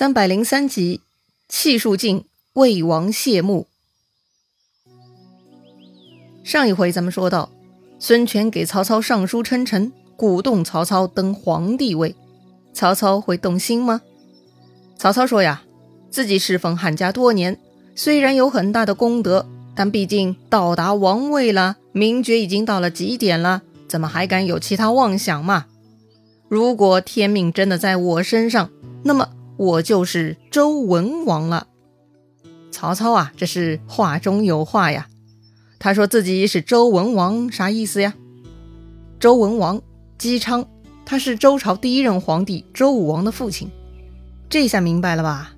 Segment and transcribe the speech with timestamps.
[0.00, 1.02] 三百零三集，
[1.46, 3.66] 气数尽，魏王谢幕。
[6.42, 7.50] 上一回咱们说到，
[7.98, 12.16] 孙权给曹操上书称臣，鼓动曹操登皇帝位。
[12.72, 14.00] 曹操会动心吗？
[14.96, 15.64] 曹操说呀，
[16.08, 17.60] 自己侍奉汉家多年，
[17.94, 19.46] 虽然有很大的功德，
[19.76, 25.66] 但毕竟到达王位了，名爵已经到了极点了，怎么还敢有其他妄想嘛？
[26.48, 28.70] 如果天命真的在我身上，
[29.04, 29.28] 那么。
[29.60, 31.66] 我就是周文王了。
[32.70, 35.08] 曹操啊，这是话中有话呀。
[35.78, 38.14] 他说自己是周文王，啥意思呀？
[39.18, 39.82] 周文王
[40.16, 40.66] 姬昌，
[41.04, 43.70] 他是周朝第一任皇帝周武王的父亲。
[44.48, 45.52] 这下明白了吧？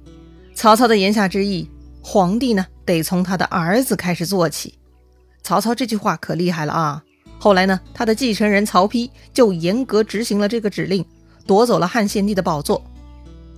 [0.53, 1.71] 曹操的言下之意，
[2.03, 4.75] 皇帝呢得从他的儿子开始做起。
[5.45, 7.05] 曹操这句话可厉害了啊！
[7.39, 11.05] 后来呢，他的继承人曹丕就严格执行了这个指令，
[11.47, 12.83] 夺走了汉献帝的宝座。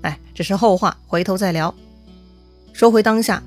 [0.04, 1.74] 哎，这是后话，回头再聊。
[2.72, 3.42] 说回当下，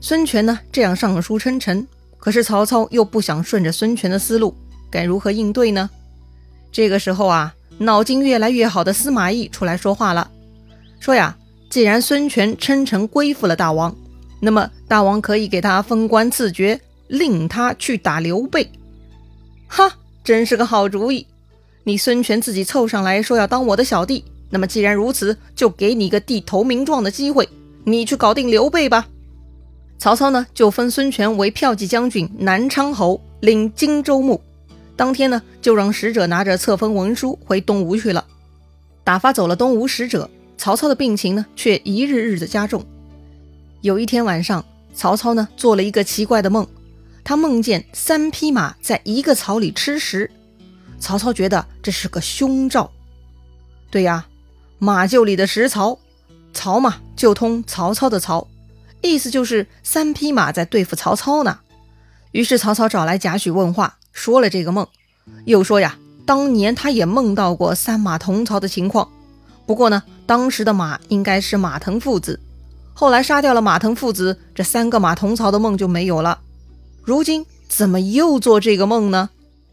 [0.00, 1.86] 孙权呢这样上书称臣，
[2.18, 4.56] 可是曹操又不想顺着孙权的思路，
[4.90, 5.88] 该如何应对呢？
[6.72, 10.30] 这个时候啊，脑筋越来越好的司马懿出来说话了，
[10.98, 11.36] 说呀，
[11.68, 13.94] 既然孙权称臣归附了大王，
[14.40, 18.70] 那么大王可以给他封官赐爵，令他去打刘备。
[19.66, 19.92] 哈，
[20.24, 21.26] 真是个好主意！
[21.84, 24.24] 你孙权自己凑上来说要当我的小弟。
[24.50, 27.48] 那么既然如此，就给你个地头名状的机会，
[27.84, 29.08] 你去搞定刘备吧。
[29.98, 34.40] 曹操呢，就封孙权为骠骑将军、南昌侯，领荆州牧。
[34.96, 38.24] 当天呢，就让使者拿着册封文书回东吴去了。
[39.04, 42.84] 打发走了东吴使者，曹操的病情呢，却一日日的加重。
[43.80, 46.66] 有一天晚上，曹操呢，做了一个奇怪的梦，
[47.22, 50.30] 他梦见三匹马在一个槽里吃食。
[50.98, 52.90] 曹操觉得这是个凶兆。
[53.90, 54.26] 对呀。
[54.78, 55.98] 马厩里的食槽，
[56.52, 58.46] 曹嘛就通曹操的曹，
[59.00, 61.58] 意思就是三匹马在对付曹操呢。
[62.32, 64.86] 于是曹操找来贾诩问话，说了这个梦，
[65.46, 69.08] 又说呀，当年他也梦到过三马同槽的情况，
[69.66, 72.38] 不过呢，当时的马应该是马腾父子，
[72.94, 76.40] 后来杀掉了马腾父子，这三个马同槽的梦就没有了。
[77.02, 79.30] 如今怎么又做这个梦呢？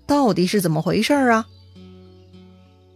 [0.07, 1.45] 到底是怎么回事啊？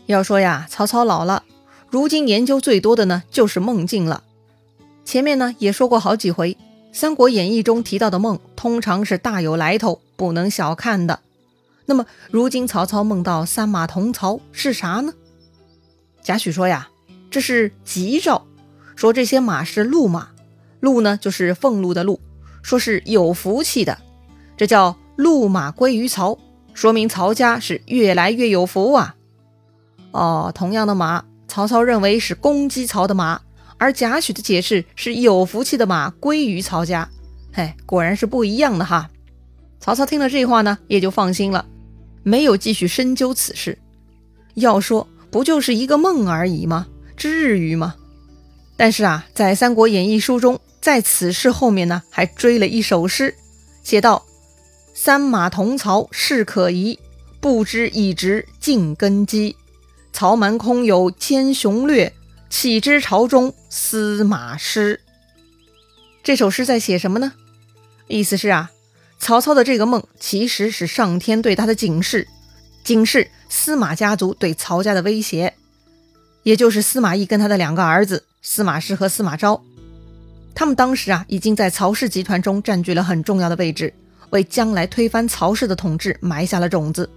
[0.06, 1.44] 要说呀，曹操老了。
[1.92, 4.24] 如今研究最多的呢，就是梦境了。
[5.04, 6.54] 前面呢也说过好几回，
[6.92, 11.20] 《三国演义》中提到的梦，通常是大有来头，不能小看的。
[11.86, 15.14] 那么，如今曹操梦到三马同槽是啥呢？
[16.22, 16.90] 贾诩说呀，
[17.32, 18.46] 这是吉兆，
[18.96, 20.30] 说这些马是鹿马，
[20.80, 22.20] 鹿呢就是俸禄的禄，
[22.62, 23.98] 说是有福气的，
[24.56, 26.38] 这叫鹿马归于曹，
[26.76, 29.16] 说明曹家是越来越有福啊。
[30.12, 31.26] 哦，同样的马。
[31.50, 33.42] 曹操认为是攻击曹的马，
[33.78, 37.10] 而贾诩的解释是有福气的马归于曹家。
[37.52, 39.10] 嘿，果然是不一样的哈。
[39.80, 41.66] 曹操听了这话呢，也就放心了，
[42.22, 43.78] 没有继续深究此事。
[44.54, 46.86] 要说不就是一个梦而已吗？
[47.18, 47.96] 至于吗？
[48.78, 53.34] 但是啊，在《三国演义》书中，在此事后面呢，还追了一首诗，
[53.84, 54.24] 写道
[54.94, 57.00] ：“三马同槽事可疑，
[57.42, 59.56] 不知一直尽根基。”
[60.12, 62.14] 曹蛮空有千雄略，
[62.50, 65.00] 岂知朝中司马师。
[66.22, 67.32] 这首诗在写什么呢？
[68.08, 68.70] 意思是啊，
[69.18, 72.28] 曹操的这个梦其实是上天对他的警示，
[72.84, 75.54] 警示司马家族对曹家的威胁。
[76.44, 79.64] 也就是司马懿跟他的两个儿子司马师和司马昭，
[80.54, 83.94] 他们当时啊已经在曹氏集团中占据了很重要的位置，
[84.32, 87.10] 为将来推翻曹氏的统治埋下了种子。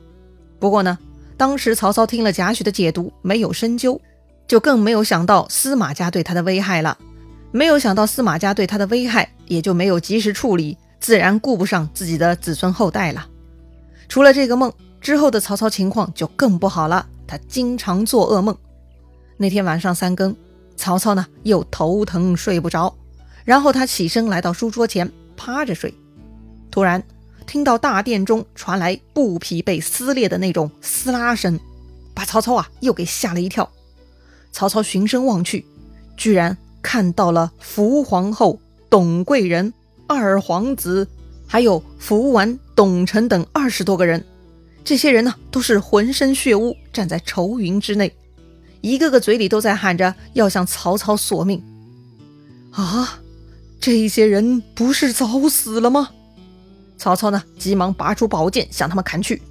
[0.60, 0.97] 不过呢。
[1.37, 4.00] 当时曹操听了贾诩的解读，没有深究，
[4.47, 6.97] 就更没有想到司马家对他的危害了。
[7.50, 13.26] 没有想到司马家对他的危害，也就没有及时处理，自然顾不上自己的子孙后代了。
[14.09, 18.56] 除了这个梦之后的曹操情况就更不好了，他经常做噩梦。
[19.37, 20.34] 那天晚上三更，
[20.76, 22.94] 曹操呢又头疼睡不着，
[23.44, 25.93] 然后他起身来到书桌前趴着睡，
[26.70, 27.02] 突然。
[27.42, 31.58] 听到大殿中传来布匹被撕裂的那种撕拉声，
[32.14, 33.70] 把曹操啊又给吓了一跳。
[34.52, 35.66] 曹操循声望去，
[36.16, 39.72] 居然看到了福皇后、董贵人、
[40.06, 41.08] 二皇子，
[41.46, 44.24] 还有福完、董承等二十多个人。
[44.84, 48.14] 这些人呢，都是浑身血污，站在愁云之内，
[48.80, 51.62] 一个个嘴里都在喊着要向曹操索命。
[52.72, 53.20] 啊，
[53.80, 56.10] 这些人不是早死了吗？
[57.02, 59.43] 曹操呢，急忙拔出宝剑向他们砍去，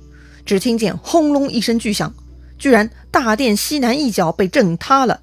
[0.46, 2.14] 只听见轰隆一声巨响，
[2.58, 5.20] 居然大殿西南一角被震塌了。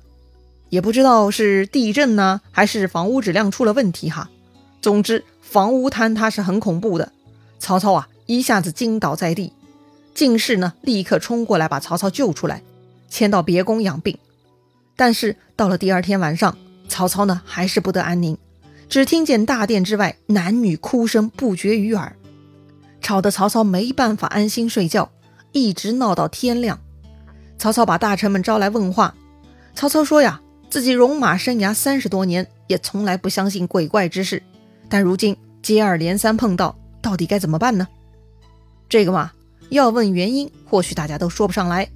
[0.68, 4.28] 也不知道是地震呢，还是房屋质量出了问题哈。
[4.82, 7.12] 总之，房屋坍塌是很恐怖的。
[7.58, 9.54] 曹操啊，一下子惊倒在地。
[10.12, 12.60] 进士呢，立刻冲过来把曹操救出来，
[13.08, 14.18] 迁到别宫养病。
[14.96, 16.58] 但是到了第二天晚上，
[16.90, 18.36] 曹操呢还是不得安宁，
[18.90, 22.14] 只听见大殿之外男女哭声不绝于耳，
[23.00, 25.10] 吵得曹操没办法安心睡觉，
[25.52, 26.80] 一直闹到天亮。
[27.58, 29.14] 曹操把大臣们招来问话。
[29.74, 30.40] 曹操说呀。
[30.70, 34.42] 自己戎马生涯三十多年，也从来不相信鬼怪之事，
[34.90, 37.88] 但如今接二连三碰到，到底该怎么办呢？
[38.86, 39.32] 这个嘛，
[39.70, 41.86] 要问原因，或许大家都说不上来；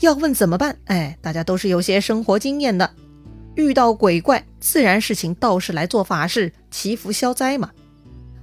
[0.00, 2.90] 要问怎么办，哎，大家都是有些生活经验的。
[3.54, 7.70] 遇到鬼怪，自然是请道士来做法事，祈福消灾嘛。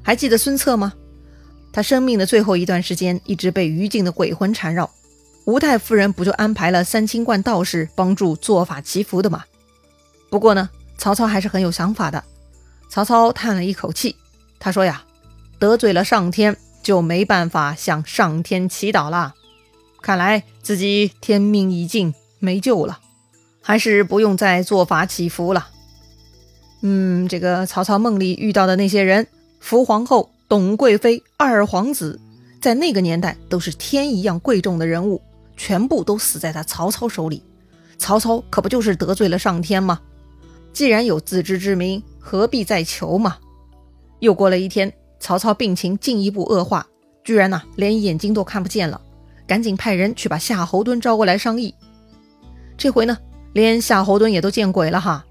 [0.04, 0.94] 还记得孙策吗？
[1.80, 4.90] 他生命的最后一段时间，一直被于禁的鬼魂缠绕，
[5.46, 9.46] 吴太夫人不就安排了三清观道士帮助做法祈福的吗？
[10.30, 12.22] 不过呢，曹操还是很有想法的。
[12.90, 14.18] 曹操叹了一口气，
[14.60, 15.06] 他说：“呀，
[15.58, 19.34] 得罪了上天，就没办法向上天祈祷了。
[20.02, 23.00] 看来自己天命已尽，没救了，
[23.62, 25.70] 还是不用再做法祈福了。”
[26.84, 29.28] 嗯，这个曹操梦里遇到的那些人，
[29.62, 32.20] 福皇后、董贵妃、二皇子，
[32.60, 35.22] 在那个年代都是天一样贵重的人物，
[35.56, 37.44] 全部都死在他曹操手里。
[38.00, 40.00] 曹操可不就是得罪了上天吗？
[40.74, 43.38] 既然有自知之明，何必再求嘛？
[44.22, 46.88] 又过了一天，曹操病情进一步恶化，
[47.24, 49.00] 居然呐连眼睛都看不见了，
[49.46, 51.76] 赶紧派人去把夏侯惇招过来商议。
[52.76, 53.16] 这回呢，
[53.54, 55.24] 连夏侯惇也都见鬼了哈！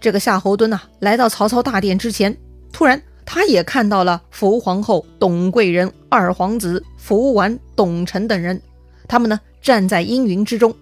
[0.00, 2.36] 这个夏侯惇呐，来到曹操大殿之前，
[2.72, 3.02] 突然
[3.32, 8.60] 他也看到了福皇后、董贵人、二皇子福完、董承等人，
[9.06, 10.74] 他们呢站在阴云之中，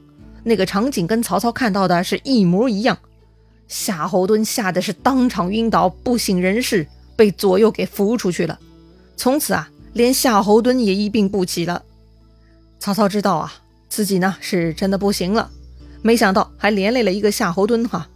[0.44, 2.96] 那个场景跟曹操看到的是一模一样。
[3.66, 8.58] 夏侯惇吓得是当场晕倒，不省人事，被左右给扶出去了。
[9.14, 11.82] 从此啊，连夏侯惇也一病不起了。
[12.78, 13.52] 曹操知道啊，
[13.90, 15.50] 自己呢是真的不行了，
[16.00, 18.08] 没想到还连累了一个夏侯惇哈。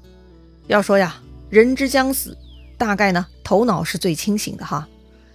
[0.68, 1.20] 要说呀，
[1.50, 2.34] 人之将死，
[2.82, 4.88] 大概呢头脑是最清醒的哈。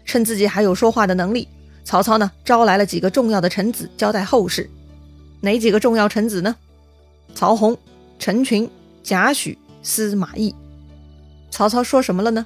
[0.04, 1.48] 趁自己还有说话的能力，
[1.86, 4.70] 曹操呢招来了几个重要的臣子交代后事。
[5.40, 6.56] 哪几个重要臣子呢？
[7.34, 7.78] 曹洪、
[8.20, 8.70] 陈群、
[9.02, 9.56] 贾诩。
[9.84, 10.54] 司马懿，
[11.50, 12.46] 曹操说什么了呢？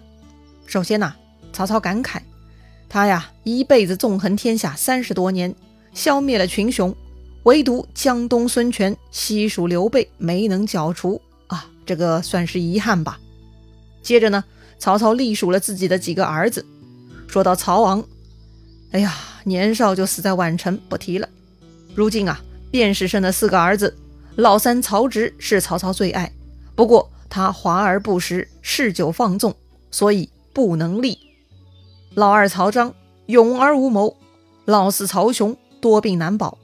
[0.68, 1.16] 首先呐，
[1.52, 2.20] 曹操感慨，
[2.88, 5.56] 他呀一辈子纵横天下三十多年，
[5.92, 6.96] 消灭了群雄，
[7.44, 13.20] 唯独江东孙权、西蜀刘备没能剿除啊，这个算是遗憾吧。
[14.04, 14.44] 接着呢，
[14.82, 16.66] 曹操隶属了自己的几个儿子，
[17.28, 18.04] 说到曹昂，
[18.90, 21.30] 哎呀，年少就死在宛城，不提了。
[21.94, 22.42] 如今啊，
[22.72, 23.96] 便是剩的四个儿子，
[24.38, 26.34] 老三曹植是曹操最爱，
[26.76, 27.08] 不过。
[27.34, 29.56] 他华而不实，嗜酒放纵，
[29.90, 31.18] 所以不能立。
[32.14, 32.94] 老二曹彰
[33.28, 34.18] 勇而无谋，
[34.66, 36.58] 老四曹雄多病难保，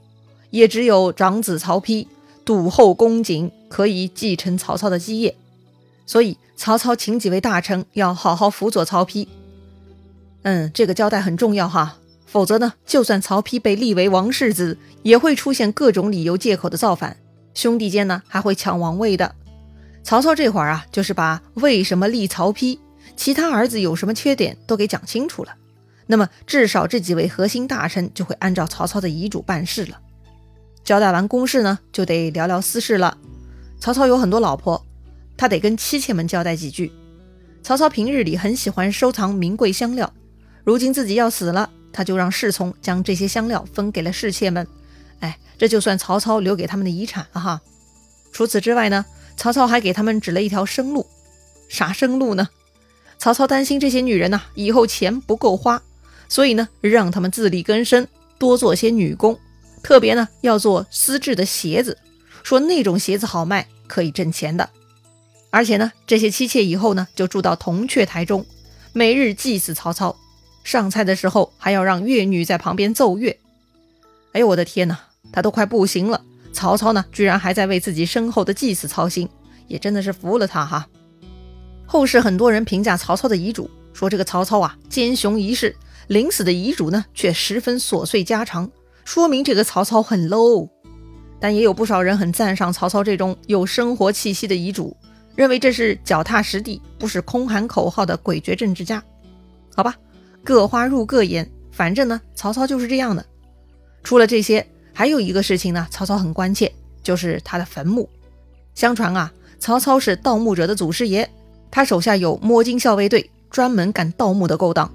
[0.50, 2.06] 也只有长子曹丕
[2.44, 5.38] 笃厚恭谨，可以继承曹操的基业。
[6.08, 9.28] 所以曹操请几位大臣要好好辅佐曹丕。
[10.42, 17.18] 嗯，这个交代很重要哈，否则呢，就算曹丕被立为王世子，也会出现各种理由借口的造反，
[17.54, 19.36] 兄弟间呢还会抢王位的。
[20.04, 22.80] 曹操这会儿啊，就是把为什么立曹丕，
[23.18, 25.54] 其他儿子有什么缺点都给讲清楚了。
[26.06, 30.00] 那么至少这几位核心大臣就会按照曹操的遗嘱办事了。
[30.86, 33.18] 交代完公事呢，就得聊聊私事了。
[33.82, 34.86] 曹操有很多老婆，
[35.38, 36.92] 他得跟妻妾们交代几句。
[37.64, 40.12] 曹操平日里很喜欢收藏名贵香料，
[40.64, 44.68] 如今自己要死了，他就让侍从将这些香料分给了侍妾们。
[45.20, 47.62] 哎，这就算曹操留给他们的遗产了哈。
[48.32, 49.06] 除此之外呢？
[49.36, 51.06] 曹操还给他们指了一条生路，
[51.70, 52.50] 啥生路呢？
[53.20, 55.80] 曹操担心这些女人呐以后钱不够花，
[56.28, 58.08] 所以呢让他们自力更生，
[58.40, 59.38] 多做些女工，
[59.84, 61.98] 特别呢要做丝质的鞋子，
[62.42, 64.68] 说那种鞋子好卖，可以挣钱的。
[65.50, 68.46] 而且呢这些妻妾以后呢就住到铜雀台中，
[68.94, 70.16] 每日祭祀曹操，
[70.64, 73.40] 上菜的时候还要让乐女在旁边奏乐。
[74.34, 75.00] 哎呦我的天哪，
[75.32, 76.22] 他都快不行了。
[76.54, 79.30] 曹操呢，居然还在为自己身后的祭祀操心，
[79.68, 80.88] 也真的是服了他哈。
[81.86, 85.76] 后世很多人评价曹操的遗嘱，说这个曹操啊奸雄一世，
[86.08, 88.70] 临死的遗嘱呢却十分琐碎家常，
[89.06, 90.68] 说明这个曹操很 low。
[91.40, 94.98] 但也有不少人很赞赏曹操这种有生活气息的遗嘱，
[95.38, 99.02] 认为这是脚踏实地，不是空喊口号的诡谲政治家。
[99.74, 99.96] 好吧，
[100.44, 103.26] 各花入各眼，反正呢，曹操就是这样的。
[104.04, 104.68] 除了这些。
[104.98, 108.10] 还有一个事情呢，曹操很关切，就是他的坟墓。
[108.74, 111.30] 相传啊，曹操是盗墓者的祖师爷，
[111.70, 114.92] 他手下有摸金校尉队，专门干盗墓的勾当。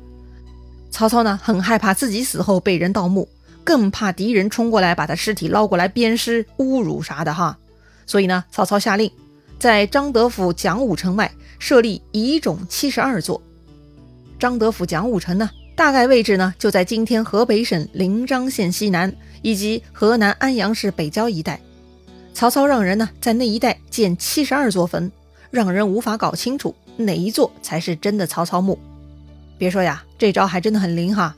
[0.90, 3.28] 曹操呢，很害怕自己死后被人盗墓，
[3.62, 7.56] 更怕敌人冲过来把他尸体捞过来鞭尸、侮辱啥的哈。
[8.04, 9.08] 所以呢，曹操下令
[9.62, 13.40] 在张德府讲武城外设立遗冢七十二座。
[14.36, 21.60] 张德府讲武城呢，大概位置呢就在今天河北省临漳县西南以及河南安阳市北郊一带。
[22.34, 25.12] 曹操让人呢在那一带建七十二座坟，
[25.52, 28.76] 让人无法搞清楚哪一座才是真的曹操墓。
[29.56, 31.36] 别说呀，这招还真的很灵哈！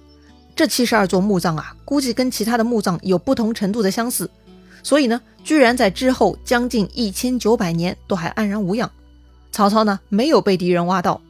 [0.57, 4.31] 这七十二座墓葬啊，估计跟其他的墓葬有不同程度的相似，
[4.85, 8.89] 所以呢，居然在之后将近一千九百年都还安然无恙。
[9.51, 11.21] 曹操呢，没有被敌人挖到，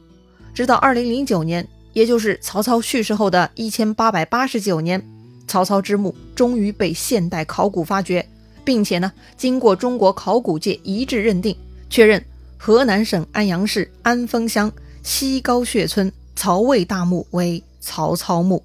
[0.53, 5.03] 直到二零零九年，也就是曹操去世后的一千八百八十九年，
[5.47, 8.27] 曹操之墓终于被现代考古发掘。
[8.65, 11.55] 并且呢，经过中国考古界一致认定，
[11.87, 12.25] 确认
[12.57, 14.71] 河南省安阳市安丰乡
[15.03, 18.63] 西高穴村曹魏大墓为曹操墓。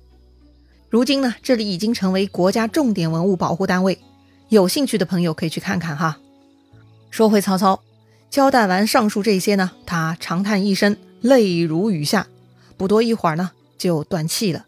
[0.89, 3.99] 如今呢，这里已经成为国家重点文物保护单位，
[4.51, 6.19] 有兴趣的朋友可以去看看哈。
[7.11, 7.83] 说回曹操，
[8.31, 12.27] 交代完上述这些呢，他长叹一声，泪如雨下，
[12.77, 14.67] 不多一会儿呢，就断气了。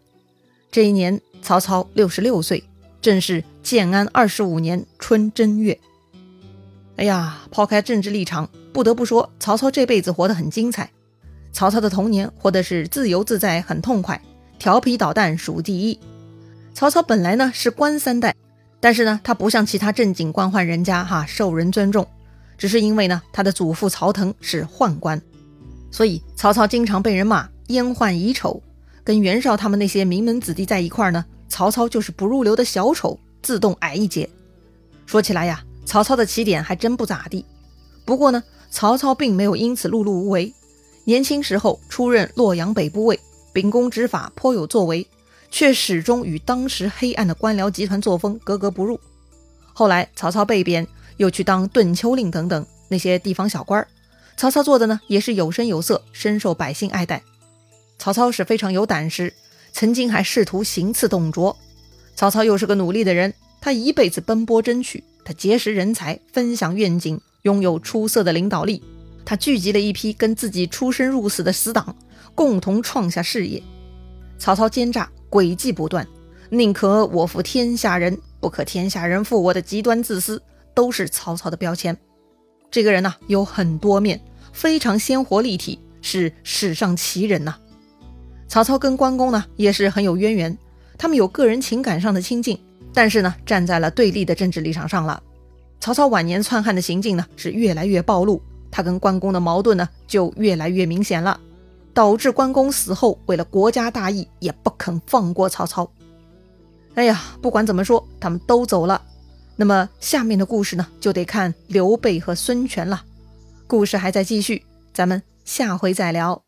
[0.71, 2.63] 这一年，曹操六十六岁。
[3.01, 5.77] 正是建安二十五年春正月。
[6.95, 10.89] 哎呀，抛开政治立场，不得不说，曹操这辈子活得很精彩。
[11.51, 14.21] 曹操的童年活的是自由自在，很痛快，
[14.57, 15.99] 调皮捣蛋数第一。
[16.73, 18.33] 曹操本来呢是官三代，
[18.83, 22.05] 但是呢他不像其他正经官宦人家哈受人尊重，
[22.57, 25.21] 只是因为呢他的祖父曹腾是宦官，
[25.89, 28.61] 所以曹操经常被人骂阉宦遗丑，
[29.01, 31.23] 跟袁绍他们那些名门子弟在一块儿呢。
[31.47, 34.29] 曹操就是不入流的小丑，自动矮一截。
[35.05, 37.45] 说起来呀，曹操的起点还真不咋地。
[38.03, 40.53] 不过呢，曹操并没有因此碌碌无为。
[41.05, 43.17] 年轻时候出任洛阳北部尉，
[43.53, 45.07] 秉公执法，颇有作为，
[45.53, 48.99] 却始终与当时黑暗的官僚集团作风格格不入。
[49.71, 53.87] 后来曹操被贬，又去当顿丘令等等那些地方小官儿。
[54.35, 57.21] 曹操做的呢，也是有声有色，深受百姓爱戴。
[57.99, 59.31] 曹操是非常有胆识。
[59.71, 61.55] 曾经还试图行刺董卓，
[62.15, 63.31] 曹操又是个努力的人，
[63.61, 68.83] 他一辈子奔波争取，他结识人才，分享愿景，拥有出色的领导力，
[69.23, 71.95] 他聚集了一批跟自己出生入死的死党，
[72.33, 73.61] 共同创下事业。
[74.39, 76.07] 曹操奸诈诡计不断，
[76.49, 80.39] 宁可我负天下人，不可天下人负我的极端自私，
[80.75, 81.97] 都是曹操的标签。
[82.69, 84.21] 这个人呐，有很多面，
[84.51, 87.55] 非常鲜活立体，是史上奇人呐。
[88.47, 90.55] 曹操跟关公呢也是很有渊源，
[90.99, 92.59] 他们有个人情感上的亲近，
[92.93, 95.19] 但是呢站在了对立的政治立场上了。
[95.79, 101.39] 曹操晚年篡汉的行径呢是越来越暴露，他跟关公的矛盾呢就越来越明显了，
[101.93, 105.89] 导致关公死后为了国家大义也不肯放过曹操。
[106.95, 109.01] 哎呀，不管怎么说，他们都走了。
[109.55, 113.03] 那么下面的故事呢就得看刘备和孙权了。
[113.67, 116.42] 故事还在继续，咱们下回再聊。